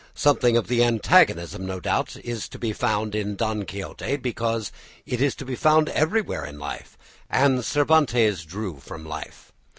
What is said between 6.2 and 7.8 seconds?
in life, and